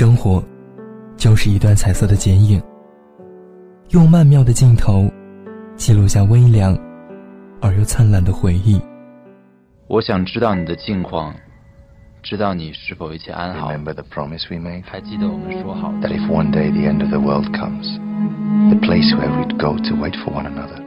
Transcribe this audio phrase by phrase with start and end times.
[0.00, 0.42] 生活，
[1.18, 2.58] 就是一段彩色的剪影，
[3.90, 5.06] 用曼妙的镜头，
[5.76, 6.74] 记录下微凉
[7.60, 8.80] 而又灿烂的回忆。
[9.88, 11.34] 我想知道你的近况，
[12.22, 13.70] 知道你是否一切安好。
[13.70, 14.84] Remember the promise we made?
[14.86, 17.84] 还记得我们说好 That if one day the end of the world comes,
[18.70, 20.82] the place where we'd go to wait for one another.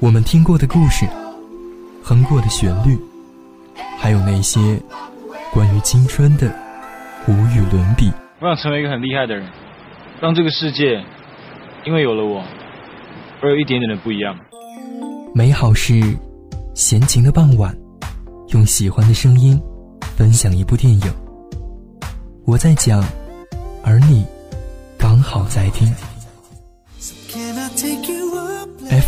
[0.00, 1.06] 我们听过的故事，
[2.02, 2.98] 哼过的旋律，
[3.98, 4.78] 还有那些
[5.50, 6.54] 关于青春的
[7.26, 8.12] 无与伦比。
[8.40, 9.46] 我想成为一个很厉害的人，
[10.20, 11.02] 让这个世界
[11.86, 12.42] 因为有了我
[13.40, 14.36] 而有一点点的不一样。
[15.34, 16.00] 美好是
[16.74, 17.74] 闲情的傍晚，
[18.48, 19.60] 用喜欢的声音
[20.16, 21.02] 分享一部电影。
[22.46, 23.02] 我在讲，
[23.82, 24.26] 而你
[24.98, 25.92] 刚好在听。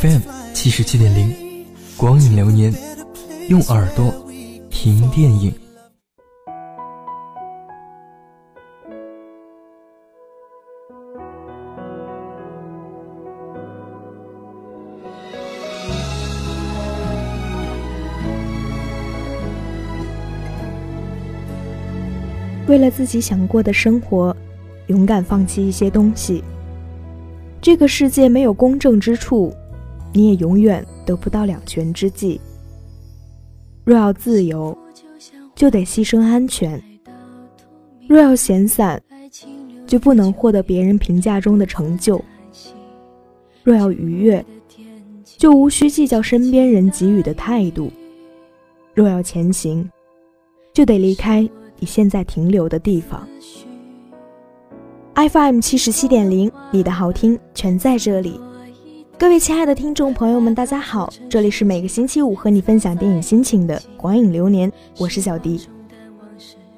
[0.00, 0.20] FM
[0.54, 1.64] 七十七点零，
[1.96, 2.74] 光影流年，
[3.48, 4.12] 用耳朵
[4.70, 5.52] 听电影。
[22.66, 24.36] 为了自己想过的生活，
[24.88, 26.42] 勇敢放弃一些东西。
[27.60, 29.54] 这个世界没有公正之处，
[30.12, 32.40] 你也永远得不到两全之计。
[33.84, 34.76] 若要自由，
[35.54, 36.76] 就得牺牲安全；
[38.08, 39.00] 若要闲散，
[39.86, 42.20] 就不能获得别人评价中的成就；
[43.62, 44.44] 若要愉悦，
[45.24, 47.88] 就无需计较身边人给予的态度；
[48.92, 49.88] 若要前行，
[50.72, 51.48] 就得离开。
[51.78, 53.26] 你现在停留的地方
[55.14, 58.40] ，FM 七十七点零，你的好听全在这里。
[59.18, 65.66] 各位亲爱的听众朋友们，大家好，这里是每个星期五和你分享电影心情的广影流年，我是小迪。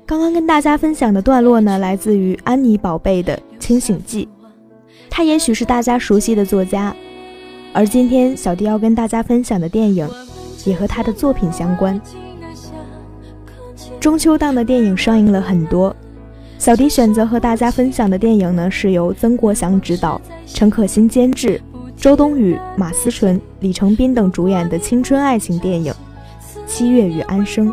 [0.07, 4.27] 刚刚跟大家分享的段落呢，来自于安妮宝贝的《清醒记》，
[5.11, 6.95] 他也许是大家熟悉的作家，
[7.73, 10.09] 而今天小迪要跟大家分享的电影，
[10.65, 12.01] 也和他的作品相关。
[14.01, 15.95] 中秋档的电影上映了很多，
[16.57, 21.61] 小迪选择和大家分享的电影呢，是由曾国祥执导、陈可辛监制、
[21.97, 25.93] 周冬雨、马思纯、李成斌等主演的青春爱情电影
[26.65, 27.69] 《七月与安生》。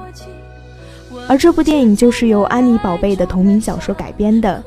[1.28, 4.64] 而这部电影就是由安妮宝贝的同名小说改编的，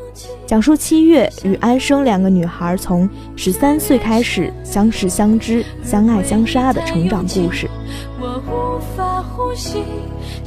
[0.46, 7.68] 讲述七月与安生两个女孩从十三岁开始相识、相知、相爱、相杀的成长故事。
[8.20, 9.84] 我无法呼吸，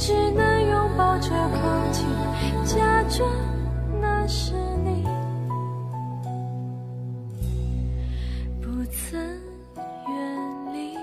[0.03, 2.03] 只能拥抱着空气，
[2.65, 3.29] 假装
[4.01, 4.53] 那是
[4.83, 5.03] 你。
[8.59, 9.21] 不曾
[10.07, 10.97] 远离。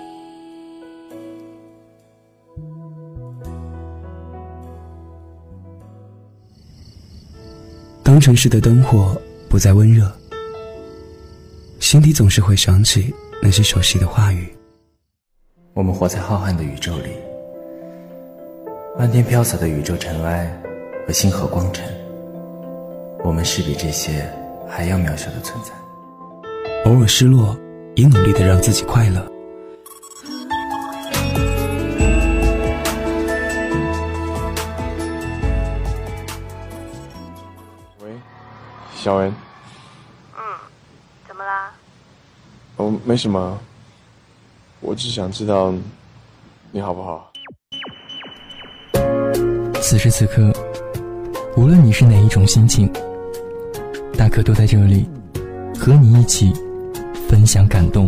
[8.03, 9.15] 当城市的灯火
[9.47, 10.11] 不再温热，
[11.79, 14.53] 心底总是会想起那些熟悉的话语。
[15.73, 17.11] 我们活在浩瀚的宇宙里，
[18.99, 20.61] 漫天飘洒的宇宙尘埃
[21.07, 21.85] 和星河光尘，
[23.23, 24.29] 我们是比这些
[24.67, 25.71] 还要渺小的存在。
[26.83, 27.57] 偶尔失落，
[27.95, 29.25] 也努力的让自己快乐。
[38.03, 38.11] 喂，
[38.97, 39.33] 小恩。
[40.35, 40.43] 嗯，
[41.25, 41.71] 怎么啦？
[42.75, 43.57] 哦，没什么。
[44.81, 45.73] 我只想知道
[46.73, 47.28] 你好不好。
[49.81, 50.53] 此时此刻，
[51.57, 52.87] 无论你是哪一种心情，
[54.15, 55.09] 大可都在这里，
[55.79, 56.53] 和你一起
[57.27, 58.07] 分享感动。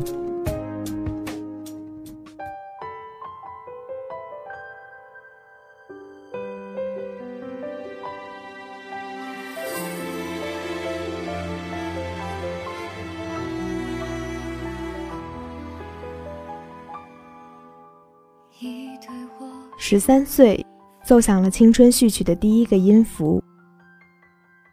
[19.77, 20.65] 十三岁，
[21.11, 23.43] 奏响了青春序曲的第一个音符。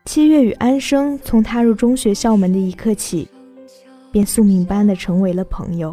[0.05, 3.26] 七月与安生从踏入中学校门的一刻起，
[4.12, 5.93] 便宿命般的成为了朋友。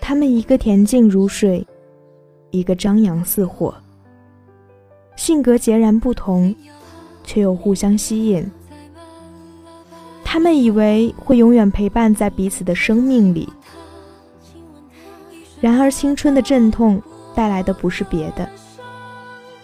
[0.00, 1.66] 他们一个恬静如水，
[2.50, 3.74] 一个张扬似火，
[5.16, 6.56] 性格截然不同，
[7.24, 8.50] 却又互相吸引。
[10.24, 13.46] 他们以为会永远陪伴在彼此的生命里。
[15.60, 17.02] 然而，青春的阵痛
[17.34, 18.48] 带来的不是别的，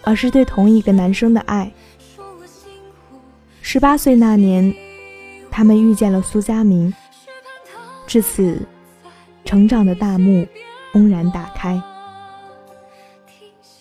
[0.03, 1.71] 而是对同一个男生的爱。
[3.61, 4.73] 十八岁那年，
[5.51, 6.93] 他们遇见了苏佳明，
[8.07, 8.59] 至此，
[9.45, 10.47] 成长的大幕
[10.91, 11.81] 轰然打开。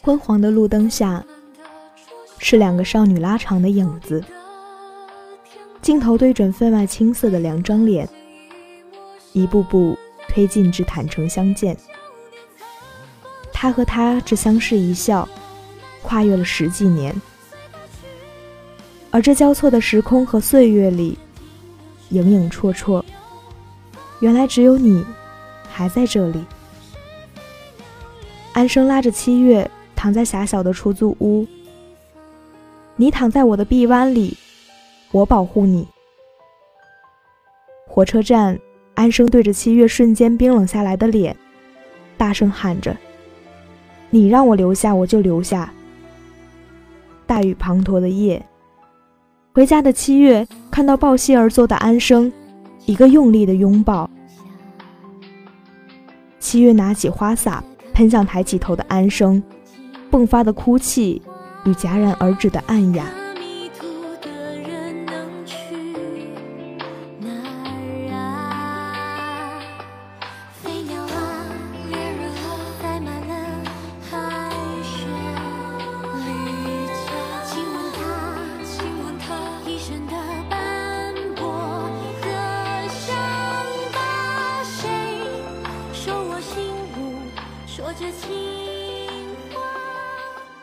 [0.02, 1.24] 昏黄的路灯下，
[2.38, 4.22] 是两个少女拉长的影子。
[5.80, 8.06] 镜头对准分外青涩的两张脸，
[9.32, 9.96] 一步步
[10.28, 11.76] 推进至坦诚相见。
[13.60, 15.28] 他和她只相视一笑，
[16.00, 17.12] 跨越了十几年。
[19.10, 21.18] 而这交错的时空和岁月里，
[22.10, 23.02] 影影绰绰，
[24.20, 25.04] 原来只有你
[25.68, 26.44] 还在这里。
[28.52, 31.44] 安生拉着七月躺在狭小的出租屋，
[32.94, 34.36] 你躺在我的臂弯里，
[35.10, 35.84] 我保护你。
[37.88, 38.56] 火车站，
[38.94, 41.36] 安生对着七月瞬间冰冷下来的脸，
[42.16, 42.96] 大声喊着
[44.10, 45.72] ：“你让我留下，我就留下。”
[47.26, 48.44] 大雨滂沱的夜。
[49.54, 52.32] 回家的七月看到抱膝而坐的安生，
[52.86, 54.08] 一个用力的拥抱。
[56.38, 57.62] 七月拿起花洒
[57.92, 59.42] 喷向抬起头的安生，
[60.10, 61.20] 迸发的哭泣
[61.64, 63.04] 与戛然而止的暗哑。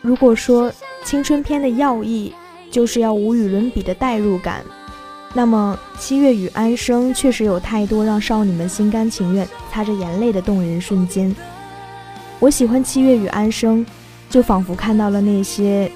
[0.05, 0.71] 如果说
[1.03, 2.31] 青春片的要义
[2.69, 4.63] 就是要无与伦比的代入感，
[5.33, 11.35] 那么《七月与安生》确实有太多让少女们心甘情愿擦着眼泪的动人瞬间。
[12.39, 13.83] 我喜欢《七月与安生》，
[14.29, 15.91] 就仿佛看到了那些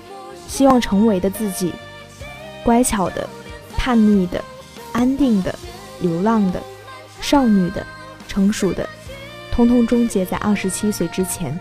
[0.47, 1.71] 希望成为的自己：
[2.63, 3.29] 乖巧的、
[3.77, 4.43] 叛逆的、
[4.91, 5.53] 安定的、
[6.01, 6.59] 流浪的、
[7.21, 7.85] 少女的、
[8.27, 8.89] 成熟的，
[9.51, 11.59] 通通终结在二十七岁之前。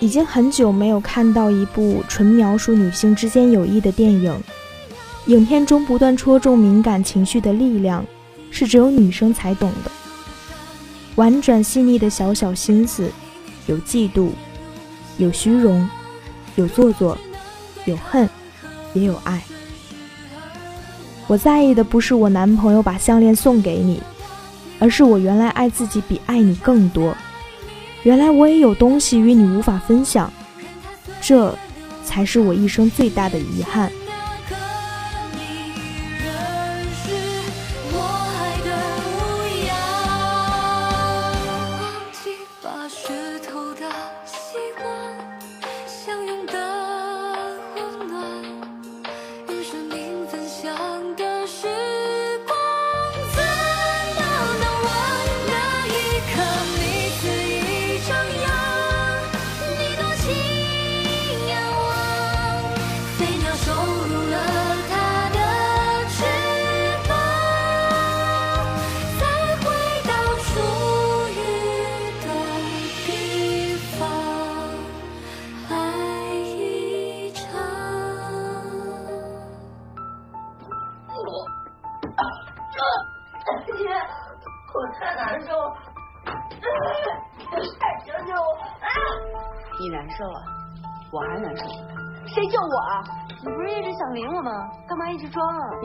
[0.00, 4.40] 已经很久没有看到一部纯描述女性之间友谊的电影。
[5.26, 8.04] 影片中不断戳中敏感情绪的力量，
[8.50, 9.90] 是只有女生才懂的。
[11.16, 13.10] 婉转细腻的小小心思，
[13.66, 14.30] 有嫉妒，
[15.18, 15.86] 有虚荣，
[16.54, 17.18] 有做作，
[17.84, 18.28] 有恨，
[18.94, 19.42] 也有爱。
[21.26, 24.00] 我在意的不是我男朋友把项链送给你，
[24.78, 27.14] 而是我原来爱自己比爱你更多。
[28.02, 30.32] 原来我也有东西与你无法分享，
[31.20, 31.54] 这
[32.04, 33.90] 才是我一生最大的遗憾。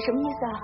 [0.05, 0.61] 什么意思啊？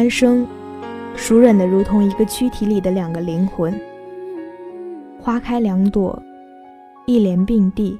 [0.00, 0.46] 安生，
[1.14, 3.78] 熟稔的如同一个躯体里的两个灵魂。
[5.20, 6.18] 花开两朵，
[7.04, 7.98] 一莲并蒂。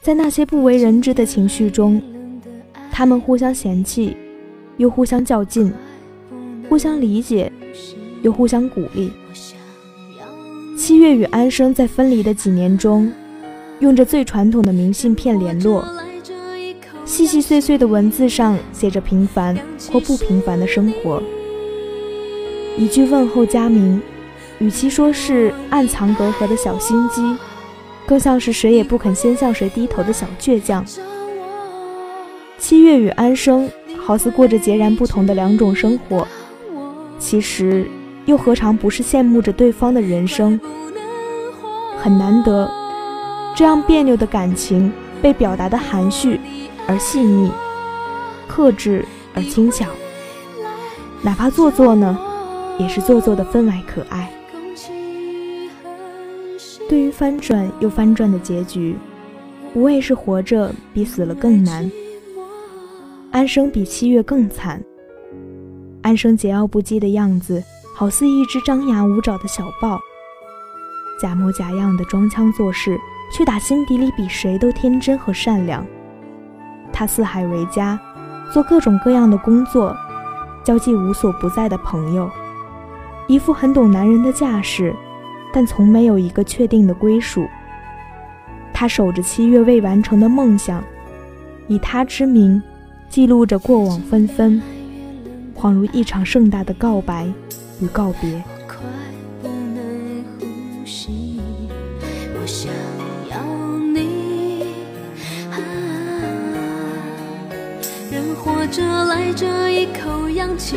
[0.00, 2.02] 在那些不为人知的情绪中，
[2.90, 4.16] 他们互相嫌弃，
[4.76, 5.72] 又互相较劲，
[6.68, 7.52] 互相理解，
[8.22, 9.12] 又互相鼓励。
[10.76, 13.12] 七月与安生在分离的几年中，
[13.78, 15.84] 用着最传统的明信片联络，
[17.06, 19.56] 细细碎碎的文字上写着平凡
[19.90, 21.22] 或不平凡的生活。
[22.76, 24.02] 一句问候佳明，
[24.58, 27.22] 与其说是暗藏隔阂的小心机，
[28.04, 30.84] 更像是谁也不肯先向谁低头的小倔强。
[32.58, 36.26] 七月与安生好似过着截然不同的两种生活，
[37.18, 37.88] 其实。
[38.26, 40.60] 又何尝不是羡慕着对方的人生？
[41.96, 42.68] 很难得，
[43.54, 46.40] 这样别扭的感情被表达的含蓄
[46.86, 47.50] 而细腻，
[48.46, 49.86] 克制而轻巧，
[51.22, 52.18] 哪怕做作呢，
[52.78, 54.32] 也是做作的分外可爱。
[56.88, 58.96] 对于翻转又翻转的结局，
[59.74, 61.90] 无畏是活着比死了更难。
[63.32, 64.80] 安生比七月更惨。
[66.02, 67.60] 安生桀骜不羁的样子，
[67.96, 70.00] 好似一只张牙舞爪的小豹，
[71.20, 72.96] 假模假样的装腔作势，
[73.32, 75.84] 却打心底里比谁都天真和善良。
[76.98, 78.00] 他四海为家，
[78.50, 79.94] 做各种各样的工作，
[80.64, 82.30] 交际无所不在的朋友，
[83.26, 84.96] 一副很懂男人的架势，
[85.52, 87.46] 但从没有一个确定的归属。
[88.72, 90.82] 他守着七月未完成的梦想，
[91.68, 92.62] 以他之名。
[93.10, 94.60] 记录着过往纷纷，
[95.54, 97.26] 恍如一场盛大的告白
[97.78, 98.42] 与告别。
[109.16, 110.76] 活着来这一口氧气，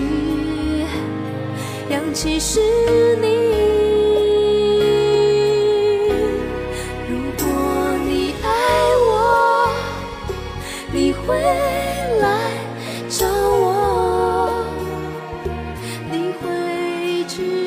[1.89, 2.61] 氧气是
[3.17, 3.27] 你
[7.09, 7.45] 如果
[8.07, 8.47] 你爱
[9.07, 9.69] 我
[10.93, 11.35] 你会
[12.21, 12.39] 来
[13.09, 14.49] 找我。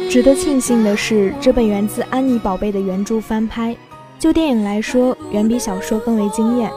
[0.08, 3.76] 值得庆幸的是，这本源自《安妮宝贝》的原著翻拍，
[4.18, 6.70] 就电影来说，远比小说更为惊艳。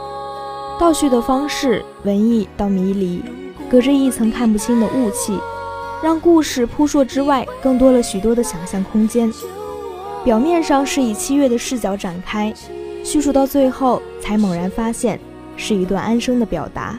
[0.77, 3.21] 倒叙的方式文艺到迷离，
[3.69, 5.37] 隔着一层看不清的雾气，
[6.03, 9.31] 让故事扑朔之外更多了许多的想象空间。
[10.23, 12.53] 表面上是以七月的视角展开，
[13.03, 15.19] 叙述到最后才猛然发现
[15.55, 16.97] 是一段安生的表达。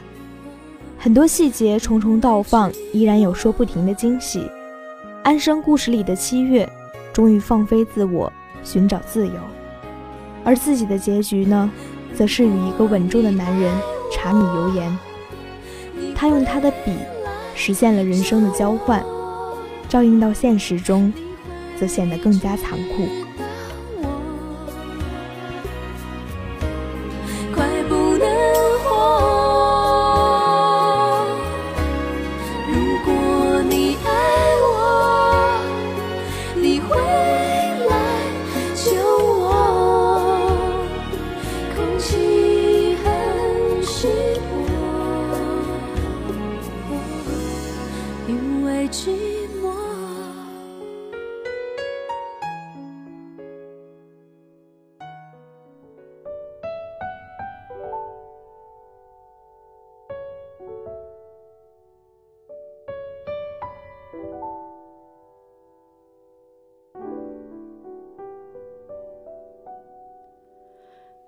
[0.97, 4.49] 很多细节重重倒放，依然有说不停的惊喜。
[5.23, 6.67] 安生故事里的七月，
[7.11, 8.31] 终于放飞自我，
[8.63, 9.33] 寻找自由，
[10.43, 11.69] 而自己的结局呢，
[12.15, 13.73] 则是与一个稳重的男人
[14.11, 14.97] 柴米油盐。
[16.19, 16.91] 他用他的笔，
[17.53, 19.05] 实现了人生的交换，
[19.87, 21.13] 照应到现实中，
[21.79, 23.26] 则显得更加残酷。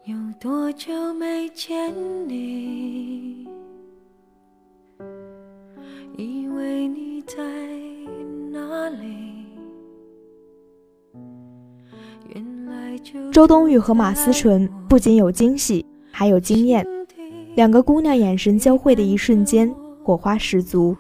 [0.10, 1.94] 有多久没见
[2.28, 3.48] 你？
[6.18, 7.38] 以为你在
[8.52, 9.46] 哪里？
[13.32, 16.84] 周冬雨和马思纯不仅有惊喜，还有惊艳。
[17.54, 19.72] 两个姑娘眼神交汇的一瞬间，
[20.04, 20.98] 火花十足，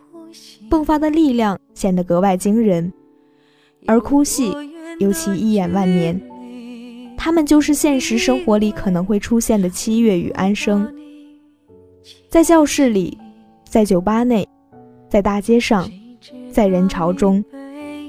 [0.69, 2.93] 迸发的力量显得格外惊人。
[3.87, 4.55] 而哭戏
[4.99, 6.28] 尤其一眼万年。
[7.21, 10.89] 他们就是现实生活里可能会出现的七月与安生，
[12.29, 13.17] 在教室里，
[13.65, 14.47] 在酒吧内，
[15.09, 15.91] 在大街上，
[16.49, 17.43] 在人潮中，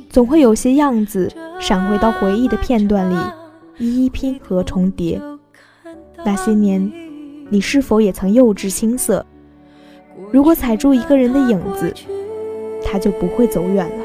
[0.08, 3.16] 总会有些样子闪回到回忆的片段里，
[3.78, 5.20] 一一拼合重叠。
[6.24, 6.88] 那些年，
[7.48, 9.26] 你是否也曾幼稚青涩？
[10.30, 11.92] 如果踩住一个人的影子，
[12.84, 13.99] 他就不会走远了。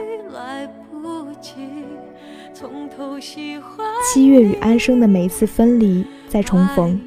[4.15, 6.97] 七月与安生的每一次分离再重逢，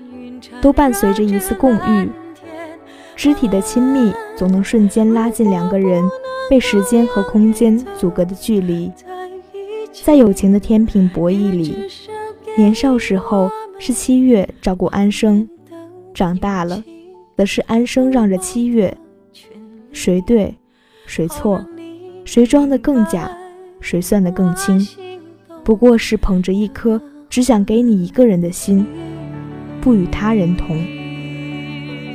[0.60, 2.10] 都伴随着一次共遇。
[3.16, 6.04] 肢体的亲密总能瞬间拉近两个人
[6.50, 8.92] 被时间和空间阻隔的距离。
[10.04, 11.78] 在友情的天平博弈里，
[12.58, 15.48] 年少时候是七月照顾安生，
[16.12, 16.84] 长大了，
[17.38, 18.94] 则是安生让着七月。
[19.92, 20.54] 谁对，
[21.06, 21.64] 谁错，
[22.26, 23.34] 谁装得更假，
[23.80, 24.86] 谁算得更轻？
[25.68, 26.98] 不过是捧着一颗
[27.28, 28.87] 只想给你一个人的心，
[29.82, 30.82] 不与他人同。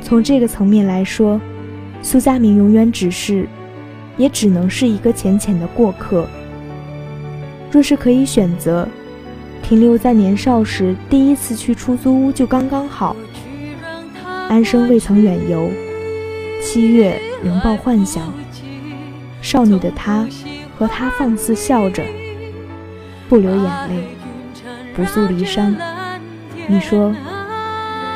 [0.02, 1.40] 从这个层面来说，
[2.02, 3.46] 苏佳明永远只是，
[4.16, 6.26] 也只能是一个浅浅的过客。
[7.70, 8.88] 若是可以选择，
[9.62, 13.14] 停留在年少时第一次去出租屋就刚刚好。
[14.48, 15.70] 安生未曾远游，
[16.60, 18.34] 七月仍抱幻想。
[19.40, 20.26] 少女的她，
[20.76, 22.02] 和他放肆笑着。
[23.28, 24.16] 不流眼泪，
[24.94, 25.74] 不诉离殇，
[26.68, 27.12] 你说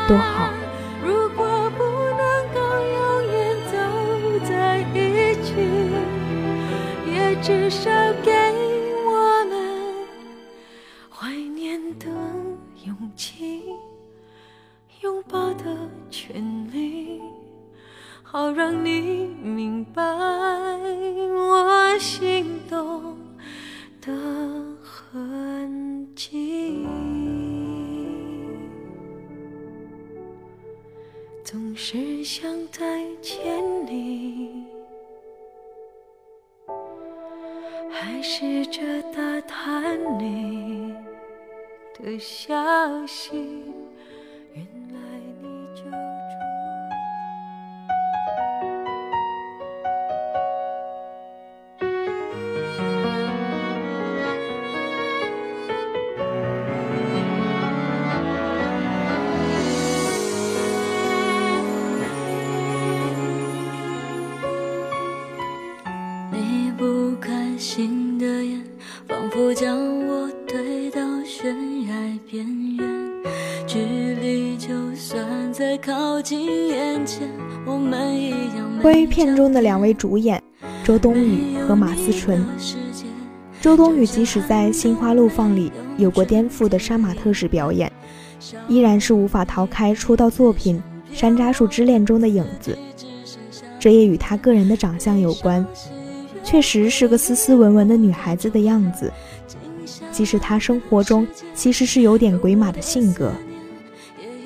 [0.06, 0.50] 多好。
[1.02, 1.82] 如果不
[2.16, 2.22] 能
[2.54, 2.60] 够
[2.94, 2.96] 永
[3.32, 3.74] 远走
[4.46, 5.48] 在一起，
[7.10, 7.90] 也至少
[8.22, 8.30] 给
[31.44, 32.82] 总是想再
[33.22, 33.40] 见
[33.86, 34.64] 你，
[37.90, 38.80] 还试着
[39.12, 40.94] 打探你
[41.94, 43.64] 的消息，
[66.78, 68.62] 不开心的眼，
[69.08, 71.52] 仿佛将我推到悬
[71.88, 72.88] 崖边缘。
[73.66, 73.80] 距
[74.22, 77.28] 离就算再靠近眼前，
[77.66, 80.40] 我们一样关于片中的两位主演
[80.84, 82.46] 周冬雨和马思纯，
[83.60, 87.90] 周冬雨即使在《心花怒放》里有过颠覆的杀马特式表演，
[88.68, 90.80] 依然是无法逃开出道作品
[91.18, 92.78] 《山楂树之恋》中的影子。
[93.80, 95.66] 这也与她个人的长相有关，
[96.50, 99.12] 确实是个斯斯文文的女孩子的样子。
[100.10, 103.30] 即使她生活中其实是有点鬼马的性格，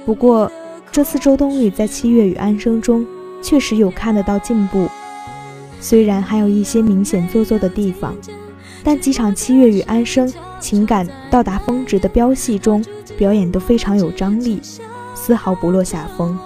[0.05, 0.51] 不过
[0.91, 3.07] 这次周冬雨在《七月与安生》中
[3.41, 4.89] 确实有看得到进步。
[5.81, 8.17] 虽然还有一些明显做作的地方，
[8.83, 10.27] 但几场《七月与安生》
[10.59, 12.85] 情感到达峰值的飙戏中，
[13.17, 14.61] 表演都非常有张力，
[15.15, 16.37] 丝毫不落下风。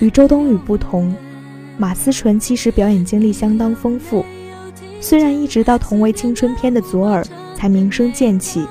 [0.00, 1.14] 与周冬雨不同，
[1.78, 4.23] 马思纯其实表演经历相当丰富，
[5.14, 7.24] 虽然一直到同为青春片的左耳
[7.54, 8.66] 才名声渐起，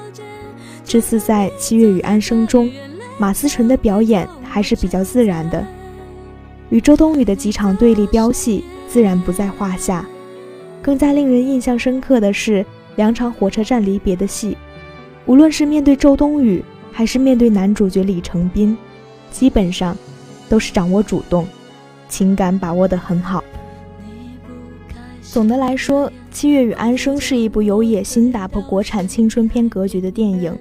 [0.83, 2.69] 这次在《七月与安生》中，
[3.17, 5.65] 马思纯的表演还是比较自然的，
[6.69, 10.05] 与周冬雨的几场对立飙戏自然不在话下。
[10.81, 12.65] 更加令人印象深刻的是
[12.97, 14.57] 两场火车站离别的戏，
[15.25, 18.77] 无论是面对周冬雨，还是面对男主角李成斌，
[19.31, 19.97] 基本上
[20.49, 21.47] 都是掌握主动。
[22.09, 23.41] 情感把握得很好。
[25.21, 30.51] 总的来说，《七月与安生》是一部有野心打破国产青春片格局的电影，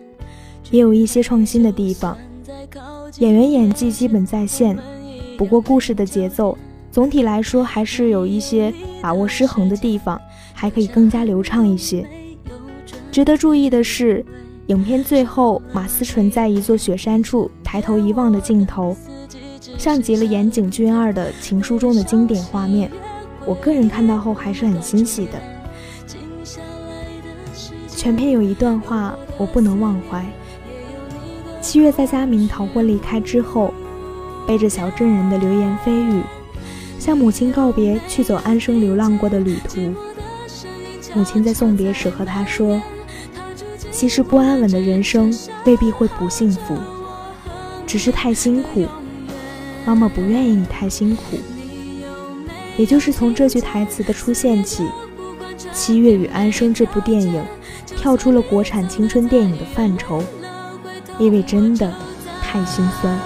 [0.70, 2.16] 也有一些创新的地方。
[3.18, 4.78] 演员演技基本在线，
[5.38, 6.56] 不过故事的节奏
[6.90, 10.20] 总体来说还是有一些把握失衡的地方，
[10.52, 12.06] 还可以更加流畅一些。
[13.10, 14.22] 值得注意的是，
[14.66, 18.94] 影片最后马思纯在一座雪山处抬头一望的镜头。
[19.78, 22.90] 像极了岩井俊二的《情书》中的经典画面，
[23.46, 25.32] 我个人看到后还是很欣喜的。
[28.02, 30.26] 全片有一段话我不能忘怀：
[31.60, 33.72] 七月在佳明逃婚离开之后，
[34.44, 36.20] 背着小镇人的流言蜚语，
[36.98, 39.94] 向母亲告别，去走安生流浪过的旅途。
[41.14, 42.82] 母亲在送别时和他说
[43.92, 45.32] ：“其实不安稳的人生
[45.64, 46.76] 未必会不幸福，
[47.86, 48.84] 只是太辛苦。”
[49.86, 51.38] 妈妈不愿意你太辛苦，
[52.76, 54.82] 也就是从这句台词的出现起，
[55.72, 57.42] 《七月与安生》这部电影
[57.86, 60.22] 跳出了国产青春电影的范畴，
[61.18, 61.92] 因为真的
[62.42, 63.18] 太心酸。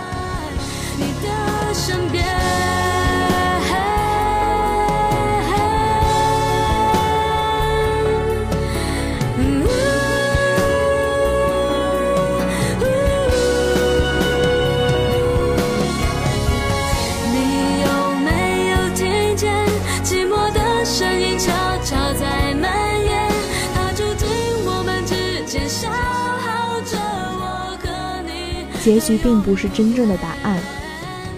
[28.86, 30.60] 结局并不是真正的答案，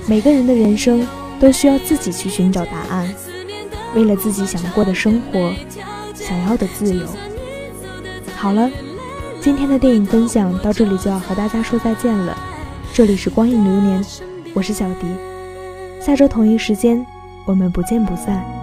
[0.07, 1.09] 每个人的人生
[1.41, 3.09] 都需要自己去寻找答案。
[3.95, 5.51] 为了自己想过的生活，
[6.15, 7.07] 想要的自由。
[8.37, 8.71] 好了，
[9.41, 12.37] 今天的电影分享到这里就要和大家说再见了。
[12.93, 14.05] 这里是光影流年，
[14.53, 15.07] 我是小迪，
[16.03, 17.03] 下周同一时间
[17.47, 18.58] 我们不见不散。